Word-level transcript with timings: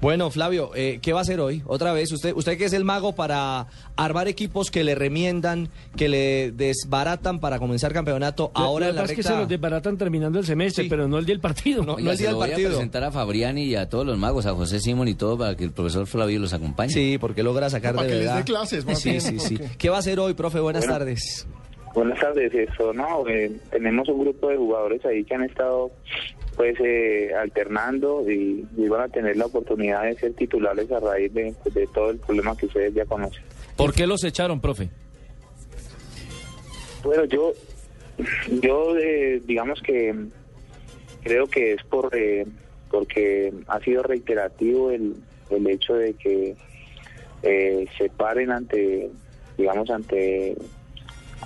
Bueno, 0.00 0.30
Flavio, 0.30 0.72
eh, 0.74 0.98
¿qué 1.00 1.14
va 1.14 1.20
a 1.20 1.22
hacer 1.22 1.40
hoy? 1.40 1.62
Otra 1.66 1.94
vez, 1.94 2.12
usted, 2.12 2.34
usted 2.36 2.58
que 2.58 2.66
es 2.66 2.74
el 2.74 2.84
mago 2.84 3.14
para 3.14 3.68
armar 3.96 4.28
equipos 4.28 4.70
que 4.70 4.84
le 4.84 4.94
remiendan, 4.94 5.70
que 5.96 6.10
le 6.10 6.52
desbaratan 6.52 7.40
para 7.40 7.58
comenzar 7.58 7.94
campeonato. 7.94 8.50
Ahora 8.54 8.86
Lo 8.86 8.90
en 8.90 8.96
la 8.96 9.02
que 9.02 9.04
pasa 9.04 9.12
es 9.12 9.16
que 9.16 9.22
recta... 9.22 9.32
se 9.34 9.38
los 9.40 9.48
desbaratan 9.48 9.96
terminando 9.96 10.38
el 10.38 10.44
semestre, 10.44 10.84
Sí. 10.84 10.90
pero 10.90 11.08
no 11.08 11.16
el 11.18 11.24
día 11.24 11.32
del 11.34 11.40
partido. 11.40 11.82
No, 11.84 11.94
Oiga, 11.94 12.12
el 12.12 12.18
día 12.18 12.26
del 12.28 12.36
voy 12.36 12.48
a 12.48 12.50
partido. 12.50 12.70
presentar 12.70 13.04
a 13.04 13.12
Fabriani 13.12 13.64
y 13.64 13.76
a 13.76 13.88
todos 13.88 14.04
los 14.04 14.18
magos, 14.18 14.44
a 14.44 14.52
José 14.52 14.78
Simón 14.78 15.08
y 15.08 15.14
todo, 15.14 15.38
para 15.38 15.56
que 15.56 15.64
el 15.64 15.72
profesor 15.72 16.06
Flavio 16.06 16.38
los 16.38 16.52
acompañe. 16.52 16.90
Sí, 16.92 17.16
porque 17.18 17.42
logra 17.42 17.70
sacar 17.70 17.94
Para 17.94 18.06
de 18.06 18.12
que 18.12 18.18
les 18.18 18.24
verdad. 18.26 18.38
dé 18.40 18.44
clases, 18.44 18.84
más 18.84 18.98
Sí, 19.00 19.08
bien. 19.10 19.20
sí, 19.22 19.38
sí. 19.38 19.54
Ok. 19.56 19.62
¿Qué 19.78 19.88
va 19.88 19.96
a 19.96 20.00
hacer 20.00 20.20
hoy, 20.20 20.34
profe? 20.34 20.60
Buenas 20.60 20.82
Bueno. 20.84 20.98
tardes. 20.98 21.46
Buenas 21.94 22.20
tardes, 22.20 22.52
eso, 22.52 22.92
no, 22.92 23.26
eh, 23.28 23.52
tenemos 23.70 24.06
un 24.08 24.18
grupo 24.20 24.48
de 24.48 24.56
jugadores 24.56 25.02
ahí 25.06 25.24
que 25.24 25.34
han 25.34 25.44
estado 25.44 25.92
pues 26.56 26.76
eh, 26.80 27.30
alternando 27.34 28.30
y, 28.30 28.66
y 28.76 28.88
van 28.88 29.02
a 29.02 29.08
tener 29.08 29.36
la 29.36 29.46
oportunidad 29.46 30.04
de 30.04 30.14
ser 30.16 30.34
titulares 30.34 30.90
a 30.92 31.00
raíz 31.00 31.32
de, 31.34 31.54
pues, 31.62 31.74
de 31.74 31.86
todo 31.88 32.10
el 32.10 32.18
problema 32.18 32.56
que 32.56 32.66
ustedes 32.66 32.94
ya 32.94 33.04
conocen. 33.04 33.42
¿Por 33.76 33.92
qué 33.92 34.06
los 34.06 34.22
echaron, 34.24 34.60
profe? 34.60 34.88
Bueno, 37.02 37.24
yo, 37.24 37.52
yo 38.62 38.96
eh, 38.96 39.42
digamos 39.44 39.80
que 39.82 40.14
creo 41.22 41.46
que 41.46 41.72
es 41.72 41.82
por 41.84 42.14
eh, 42.16 42.46
porque 42.90 43.52
ha 43.66 43.80
sido 43.80 44.02
reiterativo 44.04 44.90
el, 44.90 45.16
el 45.50 45.66
hecho 45.66 45.94
de 45.94 46.14
que 46.14 46.54
eh, 47.42 47.86
se 47.98 48.08
paren 48.08 48.52
ante, 48.52 49.10
digamos, 49.58 49.90
ante 49.90 50.56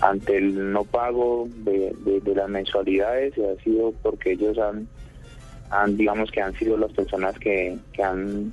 ante 0.00 0.36
el 0.36 0.72
no 0.72 0.84
pago 0.84 1.48
de, 1.64 1.92
las 2.34 2.48
mensualidades 2.48 3.36
y 3.36 3.44
ha 3.44 3.62
sido 3.62 3.92
porque 4.02 4.32
ellos 4.32 4.58
han, 4.58 4.88
han 5.70 5.96
digamos 5.96 6.30
que 6.30 6.40
han 6.40 6.54
sido 6.54 6.76
las 6.76 6.92
personas 6.92 7.38
que, 7.38 7.78
han 8.02 8.52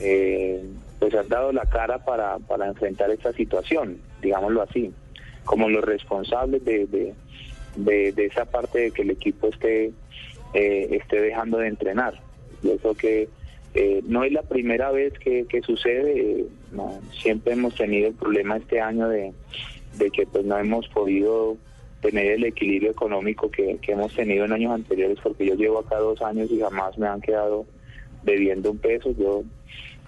eh, 0.00 0.64
pues 0.98 1.14
han 1.14 1.28
dado 1.28 1.52
la 1.52 1.66
cara 1.66 2.04
para, 2.04 2.38
para 2.38 2.66
enfrentar 2.66 3.10
esta 3.10 3.32
situación, 3.32 3.98
digámoslo 4.22 4.62
así, 4.62 4.92
como 5.44 5.68
los 5.68 5.84
responsables 5.84 6.64
de, 6.64 7.14
de, 7.76 8.14
esa 8.16 8.44
parte 8.44 8.78
de 8.78 8.90
que 8.90 9.02
el 9.02 9.10
equipo 9.10 9.48
esté, 9.48 9.92
eh, 10.54 10.88
esté 10.90 11.20
dejando 11.20 11.58
de 11.58 11.68
entrenar. 11.68 12.14
Yo 12.62 12.76
creo 12.78 12.94
que 12.94 13.28
eh, 13.74 14.02
no 14.06 14.24
es 14.24 14.32
la 14.32 14.42
primera 14.42 14.90
vez 14.92 15.12
que, 15.18 15.62
sucede, 15.64 16.40
eh, 16.40 16.46
siempre 17.20 17.54
hemos 17.54 17.74
tenido 17.74 18.08
el 18.08 18.14
problema 18.14 18.56
este 18.56 18.80
año 18.80 19.08
de, 19.08 19.32
de 19.98 20.10
que 20.10 20.26
pues 20.26 20.44
no 20.44 20.58
hemos 20.58 20.88
podido 20.88 21.56
tener 22.00 22.32
el 22.32 22.44
equilibrio 22.44 22.90
económico 22.90 23.50
que, 23.50 23.78
hemos 23.88 24.14
tenido 24.14 24.44
en 24.44 24.52
años 24.52 24.72
anteriores, 24.72 25.18
porque 25.22 25.46
yo 25.46 25.54
llevo 25.54 25.78
acá 25.78 25.96
dos 25.96 26.20
años 26.22 26.50
y 26.50 26.60
jamás 26.60 26.98
me 26.98 27.06
han 27.06 27.20
quedado 27.20 27.64
debiendo 28.22 28.70
un 28.70 28.78
peso. 28.78 29.12
Yo 29.12 29.42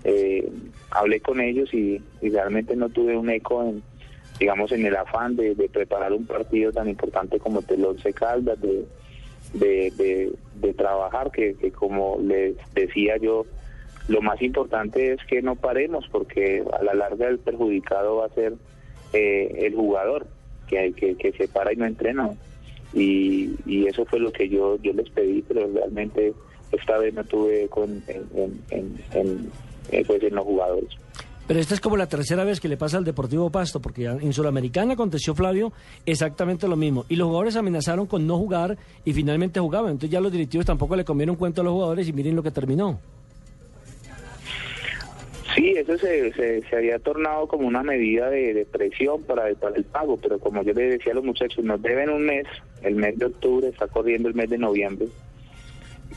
eh, 0.05 0.47
hablé 0.91 1.21
con 1.21 1.41
ellos 1.41 1.73
y, 1.73 2.03
y 2.21 2.29
realmente 2.29 2.77
no 2.77 2.89
tuve 2.91 3.17
un 3.17 3.31
eco 3.31 3.63
en, 3.63 3.83
digamos, 4.39 4.73
en 4.73 4.85
el 4.85 4.95
afán 4.95 5.37
de, 5.37 5.55
de 5.55 5.69
preparar 5.69 6.13
un 6.13 6.27
partido 6.27 6.73
tan 6.73 6.89
importante 6.89 7.39
como 7.39 7.63
el 7.67 7.85
Once 7.85 8.13
Caldas, 8.13 8.61
de, 8.61 8.85
de, 9.55 9.91
de, 9.97 10.33
de 10.61 10.75
trabajar, 10.75 11.31
que, 11.31 11.55
que 11.55 11.71
como 11.73 12.19
les 12.21 12.57
decía 12.75 13.17
yo, 13.17 13.47
lo 14.09 14.21
más 14.21 14.41
importante 14.43 15.13
es 15.13 15.25
que 15.29 15.43
no 15.43 15.57
paremos, 15.57 16.07
porque 16.13 16.63
a 16.79 16.83
la 16.83 16.95
larga 16.95 17.29
el 17.29 17.39
perjudicado 17.39 18.17
va 18.17 18.27
a 18.27 18.35
ser 18.35 18.55
eh, 19.17 19.67
el 19.67 19.75
jugador, 19.75 20.27
que, 20.69 20.93
que, 20.93 21.33
se 21.33 21.49
para 21.49 21.73
y 21.73 21.77
no 21.77 21.87
entrena. 21.87 22.31
Y, 22.95 23.51
y 23.67 23.87
eso 23.87 24.05
fue 24.05 24.19
lo 24.21 24.33
que 24.33 24.49
yo, 24.49 24.77
yo 24.83 24.93
les 24.93 25.09
pedí, 25.11 25.43
pero 25.47 25.69
realmente 25.73 26.33
esta 26.73 26.99
vez 26.99 27.15
no 27.15 27.25
tuve 27.25 27.69
con, 27.69 28.03
en, 28.09 28.61
en, 28.71 28.97
en- 29.13 29.51
eh, 29.93 30.03
pues 30.07 30.23
los 30.33 30.45
jugadores. 30.45 30.91
Pero 31.47 31.61
esta 31.61 31.75
es 31.75 31.81
como 31.81 31.97
la 31.97 32.09
tercera 32.09 32.43
vez 32.43 32.59
que 32.59 32.67
le 32.69 32.77
pasa 32.77 32.99
al 32.99 33.05
Deportivo 33.05 33.51
Pasto, 33.51 33.79
porque 33.81 34.05
en 34.07 34.33
Sudamericana 34.33 34.95
aconteció 34.95 35.33
Flavio 35.33 35.73
exactamente 36.05 36.67
lo 36.67 36.75
mismo. 36.75 37.05
Y 37.09 37.15
los 37.15 37.27
jugadores 37.29 37.55
amenazaron 37.55 38.07
con 38.07 38.27
no 38.27 38.37
jugar 38.37 38.77
y 39.05 39.13
finalmente 39.13 39.61
jugaban. 39.61 39.93
Entonces 39.93 40.11
ya 40.11 40.21
los 40.21 40.33
directivos 40.33 40.67
tampoco 40.67 40.97
le 40.97 41.05
comieron 41.05 41.37
cuento 41.37 41.61
a 41.61 41.65
los 41.65 41.73
jugadores 41.73 42.09
y 42.09 42.13
miren 42.13 42.35
lo 42.35 42.43
que 42.43 42.51
terminó. 42.51 42.99
Sí, 45.57 45.71
eso 45.71 45.97
se, 45.97 46.33
se, 46.35 46.61
se 46.69 46.77
había 46.77 46.99
tornado 46.99 47.49
como 47.49 47.67
una 47.67 47.83
medida 47.83 48.29
de, 48.29 48.53
de 48.53 48.67
presión 48.67 49.23
para 49.23 49.49
el, 49.49 49.57
para 49.57 49.75
el 49.75 49.85
pago, 49.85 50.19
pero 50.19 50.39
como 50.39 50.63
yo 50.63 50.75
les 50.75 50.91
decía 50.91 51.13
a 51.13 51.15
los 51.15 51.25
muchachos, 51.25 51.65
nos 51.65 51.81
deben 51.81 52.11
un 52.11 52.27
mes, 52.27 52.47
el 52.83 52.95
mes 52.95 53.19
de 53.19 53.25
octubre, 53.25 53.69
está 53.69 53.89
corriendo 53.89 54.29
el 54.29 54.35
mes 54.35 54.51
de 54.51 54.59
noviembre, 54.59 55.09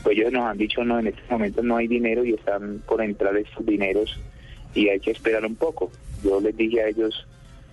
pues 0.02 0.18
ellos 0.18 0.30
nos 0.30 0.44
han 0.44 0.58
dicho, 0.58 0.84
no, 0.84 0.98
en 0.98 1.06
este 1.06 1.22
momento 1.30 1.62
no 1.62 1.76
hay 1.76 1.88
dinero 1.88 2.22
y 2.22 2.34
están 2.34 2.82
por 2.86 3.00
entrar 3.00 3.34
estos 3.38 3.64
dineros 3.64 4.18
y 4.74 4.88
hay 4.88 5.00
que 5.00 5.10
esperar 5.10 5.46
un 5.46 5.56
poco. 5.56 5.90
Yo 6.22 6.38
les 6.40 6.54
dije 6.54 6.82
a 6.82 6.88
ellos, 6.88 7.26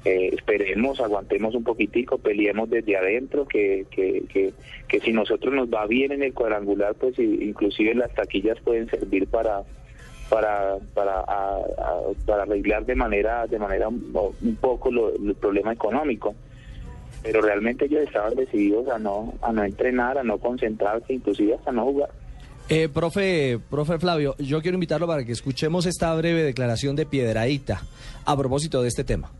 eh, 0.06 0.30
esperemos, 0.32 1.02
aguantemos 1.02 1.54
un 1.54 1.66
poquitico, 1.66 2.18
peleemos 2.18 2.70
desde 2.70 2.96
adentro, 2.96 3.46
que, 3.46 3.86
que, 3.92 4.24
que, 4.30 4.54
que 4.88 5.00
si 5.02 5.12
nosotros 5.12 5.54
nos 5.54 5.68
va 5.68 5.86
bien 5.86 6.14
en 6.14 6.24
el 6.24 6.34
cuadrangular, 6.34 6.96
pues 6.96 7.20
inclusive 7.20 7.94
las 7.94 8.14
taquillas 8.14 8.58
pueden 8.62 8.90
servir 8.90 9.28
para 9.28 9.64
para 10.30 10.78
para, 10.94 11.20
a- 11.22 11.58
a- 11.78 12.26
para 12.26 12.44
arreglar 12.44 12.86
de 12.86 12.96
manera 12.96 13.46
de 13.48 13.58
manera 13.60 13.88
un, 13.88 14.12
un 14.42 14.56
poco 14.58 14.92
lo- 14.92 15.14
el 15.16 15.36
problema 15.36 15.72
económico 15.74 16.36
pero 17.24 17.42
realmente 17.42 17.86
ellos 17.86 18.02
estaban 18.04 18.36
decididos 18.36 18.88
a 18.90 19.00
no 19.00 19.34
a 19.42 19.52
no 19.52 19.64
entrenar 19.64 20.18
a 20.18 20.24
no 20.24 20.38
concentrarse 20.38 21.14
inclusive 21.14 21.56
hasta 21.56 21.72
no 21.72 21.84
jugar 21.86 22.10
Eh, 22.70 22.90
profe, 22.90 23.60
profe 23.70 23.98
Flavio, 23.98 24.36
yo 24.40 24.62
quiero 24.62 24.76
invitarlo 24.76 25.08
para 25.08 25.24
que 25.24 25.32
escuchemos 25.32 25.86
esta 25.86 26.14
breve 26.16 26.44
declaración 26.44 26.98
de 26.98 27.06
Piedraíta 27.06 27.82
a 28.26 28.36
propósito 28.36 28.82
de 28.82 28.90
este 28.90 29.06
tema. 29.06 29.32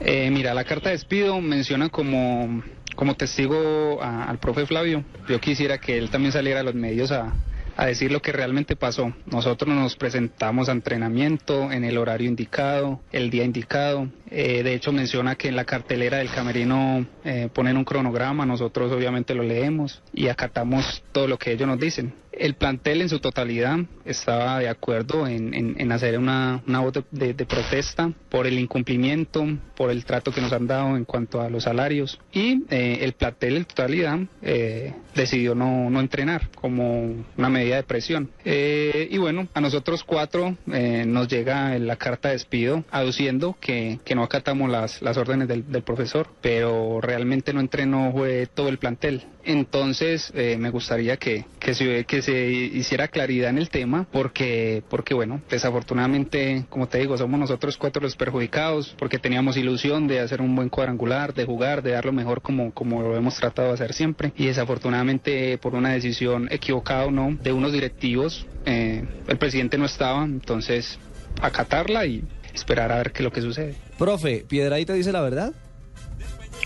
Eh, 0.00 0.28
mira, 0.32 0.52
la 0.52 0.64
carta 0.64 0.88
de 0.88 0.96
despido 0.96 1.40
menciona 1.40 1.88
como, 1.90 2.60
como 2.96 3.14
testigo 3.14 4.02
a- 4.02 4.24
al 4.24 4.38
profe 4.38 4.66
Flavio. 4.66 5.04
Yo 5.28 5.38
quisiera 5.38 5.78
que 5.78 5.96
él 5.96 6.10
también 6.10 6.32
saliera 6.32 6.58
a 6.58 6.62
los 6.64 6.74
medios 6.74 7.12
a, 7.12 7.32
a 7.76 7.86
decir 7.86 8.12
lo 8.12 8.22
que 8.22 8.32
realmente 8.32 8.76
pasó. 8.76 9.12
Nosotros 9.26 9.74
nos 9.74 9.96
presentamos 9.96 10.68
a 10.68 10.72
entrenamiento 10.72 11.72
en 11.72 11.84
el 11.84 11.98
horario 11.98 12.28
indicado, 12.28 13.00
el 13.12 13.30
día 13.30 13.44
indicado. 13.44 14.08
Eh, 14.30 14.62
de 14.62 14.74
hecho, 14.74 14.92
menciona 14.92 15.36
que 15.36 15.48
en 15.48 15.56
la 15.56 15.64
cartelera 15.64 16.18
del 16.18 16.30
camerino 16.30 17.06
eh, 17.24 17.48
ponen 17.52 17.76
un 17.76 17.84
cronograma. 17.84 18.46
Nosotros 18.46 18.92
obviamente 18.92 19.34
lo 19.34 19.42
leemos 19.42 20.02
y 20.12 20.28
acatamos 20.28 21.02
todo 21.12 21.26
lo 21.26 21.38
que 21.38 21.52
ellos 21.52 21.68
nos 21.68 21.78
dicen. 21.78 22.12
El 22.38 22.54
plantel 22.54 23.02
en 23.02 23.08
su 23.08 23.20
totalidad 23.20 23.78
estaba 24.04 24.58
de 24.58 24.68
acuerdo 24.68 25.26
en, 25.26 25.54
en- 25.54 25.76
en 25.78 25.92
hacer 25.92 26.18
una, 26.18 26.62
una 26.66 26.80
voz 26.80 26.92
de, 27.10 27.34
de- 27.34 27.46
protesta 27.46 28.10
por 28.28 28.46
el 28.46 28.58
incumplimiento, 28.58 29.44
por 29.76 29.90
el 29.90 30.04
trato 30.04 30.32
que 30.32 30.40
nos 30.40 30.52
han 30.52 30.66
dado 30.66 30.96
en 30.96 31.04
cuanto 31.04 31.40
a 31.40 31.48
los 31.48 31.64
salarios. 31.64 32.18
Y 32.32 32.64
eh, 32.70 32.98
el 33.02 33.12
plantel 33.12 33.56
en 33.58 33.64
totalidad 33.64 34.18
eh, 34.42 34.94
decidió 35.14 35.54
no, 35.54 35.90
no 35.90 36.00
entrenar 36.00 36.50
como 36.54 37.24
una 37.36 37.48
medida 37.48 37.76
de 37.76 37.82
presión. 37.82 38.30
Eh, 38.44 39.08
y 39.10 39.18
bueno, 39.18 39.48
a 39.54 39.60
nosotros 39.60 40.02
cuatro 40.04 40.56
eh, 40.72 41.04
nos 41.06 41.28
llega 41.28 41.78
la 41.78 41.96
carta 41.96 42.28
de 42.28 42.34
despido 42.34 42.84
aduciendo 42.90 43.56
que, 43.60 43.98
que 44.04 44.14
no 44.14 44.22
acatamos 44.22 44.70
las, 44.70 45.00
las 45.02 45.16
órdenes 45.16 45.48
del, 45.48 45.70
del 45.70 45.82
profesor, 45.82 46.28
pero 46.40 47.00
realmente 47.00 47.52
no 47.52 47.60
entrenó 47.60 48.12
fue 48.12 48.46
todo 48.52 48.68
el 48.68 48.78
plantel. 48.78 49.22
Entonces, 49.44 50.32
eh, 50.34 50.56
me 50.58 50.70
gustaría 50.70 51.16
que, 51.18 51.44
que, 51.60 51.74
se, 51.74 52.04
que 52.06 52.22
se 52.24 52.48
hiciera 52.48 53.08
claridad 53.08 53.50
en 53.50 53.58
el 53.58 53.68
tema, 53.68 54.06
porque, 54.10 54.82
porque 54.88 55.14
bueno, 55.14 55.42
desafortunadamente, 55.50 56.64
como 56.68 56.88
te 56.88 56.98
digo, 56.98 57.16
somos 57.16 57.38
nosotros 57.38 57.76
cuatro 57.76 58.02
los 58.02 58.16
perjudicados, 58.16 58.94
porque 58.98 59.18
teníamos 59.18 59.56
ilusión 59.56 60.06
de 60.06 60.20
hacer 60.20 60.40
un 60.40 60.56
buen 60.56 60.68
cuadrangular, 60.68 61.34
de 61.34 61.44
jugar, 61.44 61.82
de 61.82 61.92
dar 61.92 62.04
lo 62.04 62.12
mejor 62.12 62.42
como, 62.42 62.72
como 62.72 63.02
lo 63.02 63.16
hemos 63.16 63.36
tratado 63.36 63.68
de 63.68 63.74
hacer 63.74 63.92
siempre. 63.92 64.32
Y 64.36 64.46
desafortunadamente, 64.46 65.58
por 65.58 65.74
una 65.74 65.92
decisión 65.92 66.48
equivocada 66.50 67.06
o 67.06 67.10
no, 67.10 67.36
de 67.42 67.52
unos 67.52 67.72
directivos, 67.72 68.46
eh, 68.66 69.04
el 69.28 69.38
presidente 69.38 69.78
no 69.78 69.84
estaba, 69.84 70.24
entonces 70.24 70.98
acatarla 71.40 72.06
y 72.06 72.24
esperar 72.54 72.92
a 72.92 72.98
ver 72.98 73.12
qué 73.12 73.18
es 73.18 73.24
lo 73.24 73.32
que 73.32 73.42
sucede. 73.42 73.74
Profe, 73.98 74.44
¿Piedraíta 74.48 74.94
dice 74.94 75.12
la 75.12 75.20
verdad? 75.20 75.52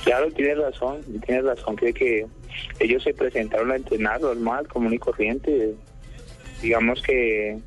Claro 0.04 0.30
tienes 0.32 0.58
razón 0.58 1.00
tienes 1.26 1.44
razón 1.44 1.76
que 1.76 2.26
ellos 2.80 3.02
se 3.02 3.14
presentaron 3.14 3.70
a 3.72 3.76
entrenar 3.76 4.20
normal 4.20 4.66
común 4.68 4.94
y 4.94 4.98
corriente. 4.98 5.74
Digamos 6.62 7.00
que 7.02 7.58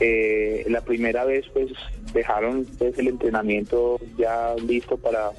eh, 0.00 0.64
la 0.68 0.80
primera 0.80 1.24
vez 1.24 1.46
pues 1.52 1.70
dejaron 2.12 2.66
pues, 2.78 2.98
el 2.98 3.08
entrenamiento 3.08 3.98
ya 4.18 4.54
listo 4.66 4.96
para 4.96 5.30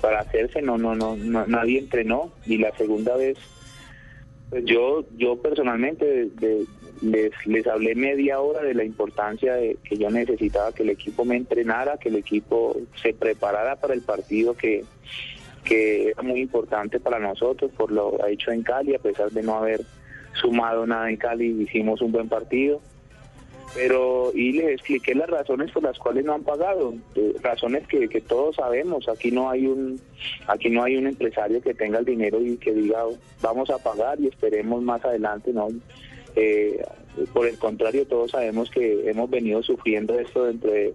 para 0.00 0.20
hacerse 0.20 0.60
no 0.62 0.76
no 0.78 0.94
no, 0.94 1.16
no- 1.16 1.46
nadie 1.46 1.78
entrenó. 1.78 2.32
Y 2.46 2.58
la 2.58 2.76
segunda 2.76 3.16
vez 3.16 3.38
pues 4.50 4.64
yo 4.64 5.04
yo 5.16 5.36
personalmente 5.40 6.28
les 7.02 7.32
les 7.46 7.66
hablé 7.66 7.94
media 7.94 8.40
hora 8.40 8.62
de 8.62 8.74
la 8.74 8.84
importancia 8.84 9.54
de 9.54 9.76
que 9.84 9.96
yo 9.96 10.10
necesitaba 10.10 10.72
que 10.72 10.82
el 10.84 10.90
equipo 10.90 11.24
me 11.24 11.36
entrenara 11.36 11.98
que 11.98 12.08
el 12.08 12.16
equipo 12.16 12.76
se 13.02 13.12
preparara 13.12 13.76
para 13.76 13.94
el 13.94 14.02
partido 14.02 14.54
que 14.54 14.84
que 15.64 16.10
era 16.10 16.22
muy 16.22 16.40
importante 16.40 17.00
para 17.00 17.18
nosotros 17.18 17.72
por 17.76 17.90
lo 17.90 18.24
hecho 18.28 18.52
en 18.52 18.62
Cali 18.62 18.94
a 18.94 18.98
pesar 18.98 19.30
de 19.30 19.42
no 19.42 19.56
haber 19.56 19.80
sumado 20.34 20.86
nada 20.86 21.10
en 21.10 21.16
Cali 21.16 21.62
hicimos 21.62 22.00
un 22.02 22.12
buen 22.12 22.28
partido. 22.28 22.80
Pero 23.74 24.30
y 24.32 24.52
les 24.52 24.74
expliqué 24.74 25.16
las 25.16 25.28
razones 25.28 25.72
por 25.72 25.82
las 25.82 25.98
cuales 25.98 26.24
no 26.24 26.34
han 26.34 26.44
pagado 26.44 26.94
eh, 27.16 27.34
razones 27.42 27.88
que, 27.88 28.08
que 28.08 28.20
todos 28.20 28.54
sabemos 28.54 29.08
aquí 29.08 29.32
no 29.32 29.50
hay 29.50 29.66
un 29.66 30.00
aquí 30.46 30.70
no 30.70 30.84
hay 30.84 30.96
un 30.96 31.08
empresario 31.08 31.60
que 31.60 31.74
tenga 31.74 31.98
el 31.98 32.04
dinero 32.04 32.40
y 32.40 32.56
que 32.56 32.72
diga 32.72 33.02
vamos 33.42 33.70
a 33.70 33.78
pagar 33.78 34.20
y 34.20 34.28
esperemos 34.28 34.82
más 34.82 35.04
adelante 35.04 35.52
no 35.52 35.68
Eh, 36.36 36.82
por 37.32 37.46
el 37.46 37.56
contrario 37.58 38.06
todos 38.06 38.32
sabemos 38.32 38.68
que 38.70 39.08
hemos 39.08 39.30
venido 39.30 39.62
sufriendo 39.62 40.18
esto 40.18 40.44
dentro 40.44 40.70
de, 40.70 40.94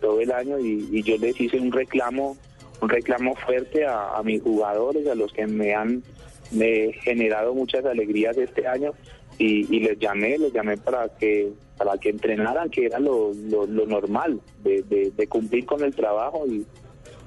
todo 0.00 0.20
el 0.20 0.30
año 0.30 0.58
y 0.58 1.02
yo 1.02 1.16
les 1.16 1.40
hice 1.40 1.58
un 1.58 1.72
reclamo 1.72 2.36
un 2.80 2.88
reclamo 2.88 3.34
fuerte 3.36 3.84
a, 3.84 4.16
a 4.16 4.22
mis 4.22 4.42
jugadores 4.42 5.06
a 5.08 5.14
los 5.14 5.32
que 5.32 5.46
me 5.46 5.74
han 5.74 6.02
me 6.50 6.92
generado 7.02 7.54
muchas 7.54 7.84
alegrías 7.84 8.36
este 8.38 8.66
año 8.66 8.92
y, 9.38 9.74
y 9.74 9.80
les 9.80 9.98
llamé, 9.98 10.38
les 10.38 10.52
llamé 10.52 10.76
para 10.76 11.08
que 11.16 11.52
para 11.76 11.96
que 11.96 12.08
entrenaran, 12.08 12.70
que 12.70 12.86
era 12.86 12.98
lo, 12.98 13.32
lo, 13.32 13.86
normal, 13.86 14.40
de, 14.64 14.82
de, 14.82 15.12
de 15.16 15.26
cumplir 15.28 15.64
con 15.64 15.84
el 15.84 15.94
trabajo 15.94 16.44
y, 16.48 16.66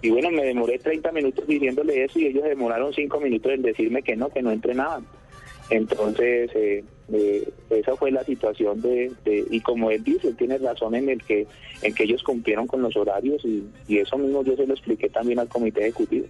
y 0.02 0.10
bueno, 0.10 0.30
me 0.30 0.44
demoré 0.44 0.78
30 0.78 1.10
minutos 1.14 1.48
diciéndole 1.48 2.04
eso 2.04 2.20
y 2.20 2.26
ellos 2.26 2.44
demoraron 2.44 2.94
5 2.94 3.20
minutos 3.22 3.54
en 3.54 3.62
decirme 3.62 4.04
que 4.04 4.18
no, 4.18 4.30
que 4.30 4.42
no 4.42 4.52
entrenaban. 4.52 5.06
Entonces, 5.70 6.52
eh, 6.54 6.84
eh, 7.14 7.50
esa 7.70 7.96
fue 7.96 8.12
la 8.12 8.24
situación 8.24 8.82
de, 8.82 9.12
y 9.26 9.60
como 9.62 9.92
él 9.92 10.04
dice, 10.04 10.30
él 10.30 10.36
tiene 10.36 10.58
razón 10.58 10.96
en 10.96 11.10
el 11.10 11.24
que 11.24 11.48
en 11.82 11.94
que 11.94 12.04
ellos 12.04 12.24
cumplieron 12.24 12.68
con 12.68 12.82
los 12.82 12.96
horarios 12.96 13.44
y, 13.46 13.64
y 13.88 13.98
eso 13.98 14.18
mismo 14.18 14.44
yo 14.44 14.56
se 14.56 14.68
lo 14.68 14.74
expliqué 14.74 15.10
también 15.10 15.40
al 15.40 15.48
comité 15.48 15.82
ejecutivo. 15.82 16.28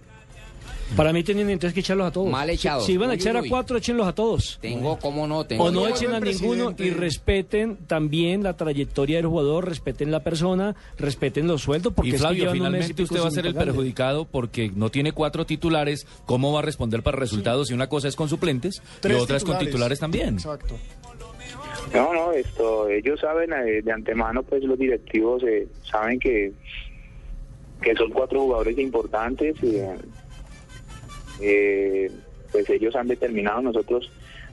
Para 0.96 1.12
mí 1.12 1.22
tienen 1.22 1.48
entonces 1.48 1.74
que 1.74 1.80
echarlos 1.80 2.06
a 2.06 2.10
todos. 2.10 2.30
Mal 2.30 2.50
echados. 2.50 2.84
Si, 2.84 2.92
si 2.92 2.98
van 2.98 3.10
a 3.10 3.12
Uy, 3.12 3.18
echar 3.18 3.36
a 3.36 3.42
cuatro, 3.48 3.76
échenlos 3.76 4.06
a 4.06 4.14
todos. 4.14 4.58
Tengo, 4.60 4.98
¿cómo 4.98 5.26
no? 5.26 5.44
Tengo. 5.44 5.64
O 5.64 5.70
no 5.70 5.88
echen 5.88 6.12
a 6.12 6.20
ninguno 6.20 6.74
y 6.78 6.90
respeten 6.90 7.76
también 7.86 8.42
la 8.42 8.56
trayectoria 8.56 9.16
del 9.16 9.26
jugador, 9.26 9.68
respeten 9.68 10.10
la 10.10 10.22
persona, 10.22 10.74
respeten 10.98 11.46
los 11.46 11.62
sueldos. 11.62 11.92
Porque 11.94 12.10
Y 12.10 12.18
Flavio, 12.18 12.52
finalmente 12.52 13.02
usted 13.02 13.20
va 13.20 13.28
a 13.28 13.30
ser 13.30 13.46
el 13.46 13.54
perjudicado 13.54 14.26
porque 14.26 14.70
no 14.74 14.90
tiene 14.90 15.12
cuatro 15.12 15.46
titulares. 15.46 16.06
¿Cómo 16.26 16.52
va 16.52 16.60
a 16.60 16.62
responder 16.62 17.02
para 17.02 17.16
resultados 17.18 17.68
si 17.68 17.74
una 17.74 17.88
cosa 17.88 18.08
es 18.08 18.16
con 18.16 18.28
suplentes 18.28 18.82
Tres 19.00 19.16
y 19.16 19.20
otra 19.20 19.36
es 19.36 19.44
con 19.44 19.58
titulares 19.58 19.98
también? 19.98 20.34
Exacto. 20.34 20.76
No, 21.94 22.12
no, 22.14 22.32
esto, 22.32 22.88
ellos 22.88 23.20
saben 23.20 23.52
eh, 23.52 23.82
de 23.82 23.92
antemano, 23.92 24.42
pues 24.42 24.62
los 24.62 24.78
directivos 24.78 25.42
eh, 25.42 25.68
saben 25.90 26.18
que, 26.18 26.52
que 27.82 27.94
son 27.94 28.10
cuatro 28.10 28.40
jugadores 28.40 28.78
importantes. 28.78 29.56
y, 29.62 29.76
eh, 29.76 29.96
eh, 31.40 32.10
pues 32.50 32.68
ellos 32.70 32.94
han 32.96 33.08
determinado, 33.08 33.62
nosotros 33.62 34.10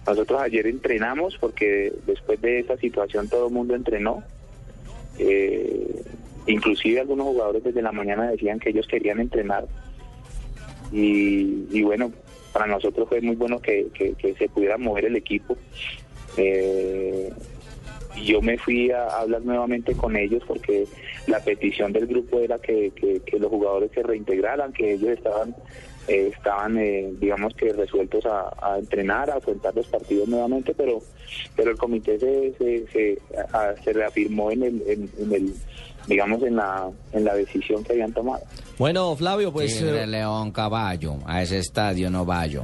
nosotros 0.07 0.41
ayer 0.41 0.65
entrenamos 0.65 1.37
porque 1.37 1.93
después 2.07 2.41
de 2.41 2.59
esta 2.59 2.77
situación 2.77 3.27
todo 3.27 3.47
el 3.47 3.53
mundo 3.53 3.75
entrenó. 3.75 4.23
Eh, 5.19 6.01
inclusive 6.47 7.01
algunos 7.01 7.27
jugadores 7.27 7.63
desde 7.63 7.81
la 7.81 7.91
mañana 7.91 8.31
decían 8.31 8.59
que 8.59 8.69
ellos 8.69 8.87
querían 8.87 9.19
entrenar. 9.19 9.65
Y, 10.91 11.81
bueno, 11.83 12.11
para 12.53 12.65
nosotros 12.65 13.07
fue 13.07 13.21
muy 13.21 13.35
bueno 13.35 13.59
que, 13.59 13.87
que- 13.93 14.15
se 14.35 14.49
pudiera 14.49 14.77
mover 14.77 15.05
el 15.05 15.15
equipo. 15.17 15.55
Eh, 16.37 17.29
yo 18.23 18.41
me 18.41 18.57
fui 18.57 18.89
a 18.91 19.05
hablar 19.07 19.41
nuevamente 19.43 19.93
con 19.93 20.15
ellos 20.15 20.41
porque 20.47 20.85
la 21.29 21.39
petición 21.39 21.93
del 21.93 22.07
grupo 22.07 22.39
era 22.39 22.57
que, 22.59 22.91
que- 22.95 23.21
que 23.21 23.39
los 23.39 23.49
jugadores 23.49 23.91
se 23.93 24.03
reintegraran, 24.03 24.73
que 24.73 24.93
ellos 24.93 25.09
estaban, 25.11 25.55
eh, 26.07 26.31
estaban 26.35 26.77
eh, 26.77 27.11
digamos 27.19 27.53
que 27.55 27.71
resueltos 27.73 28.25
a, 28.25 28.49
a 28.61 28.77
entrenar, 28.79 29.29
a 29.29 29.35
afrontar 29.35 29.75
los 29.75 29.87
partidos 29.87 30.27
nuevamente, 30.27 30.73
pero 30.75 31.01
pero 31.55 31.71
el 31.71 31.77
comité 31.77 32.17
se, 32.19 32.53
se, 32.57 32.87
se, 32.91 33.17
a- 33.53 33.75
se 33.83 33.93
reafirmó 33.93 34.51
en 34.51 34.63
el, 34.63 34.81
en, 34.87 35.09
en 35.19 35.33
el 35.33 35.53
digamos 36.07 36.41
en 36.43 36.55
la 36.55 36.89
en 37.13 37.23
la 37.23 37.35
decisión 37.35 37.83
que 37.83 37.93
habían 37.93 38.11
tomado. 38.13 38.43
Bueno, 38.79 39.15
Flavio, 39.15 39.51
pues... 39.51 39.77
Tigre, 39.77 40.03
eh, 40.03 40.07
León, 40.07 40.51
Caballo. 40.51 41.15
A 41.25 41.41
ese 41.43 41.59
estadio 41.59 42.09
no 42.09 42.25
vayo. 42.25 42.63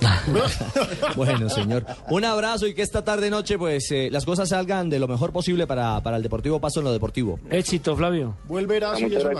bueno, 1.16 1.48
señor. 1.48 1.84
Un 2.10 2.24
abrazo 2.24 2.66
y 2.66 2.74
que 2.74 2.82
esta 2.82 3.04
tarde 3.04 3.30
noche 3.30 3.58
pues 3.58 3.90
eh, 3.90 4.08
las 4.10 4.24
cosas 4.24 4.48
salgan 4.48 4.90
de 4.90 4.98
lo 4.98 5.08
mejor 5.08 5.32
posible 5.32 5.66
para, 5.66 6.00
para 6.00 6.16
el 6.16 6.22
Deportivo 6.22 6.60
Paso 6.60 6.80
en 6.80 6.84
lo 6.84 6.92
deportivo. 6.92 7.38
Éxito, 7.50 7.96
Flavio. 7.96 8.36
Vuelve 8.44 8.76
y 8.76 9.02
Muchas 9.02 9.24
eso 9.24 9.30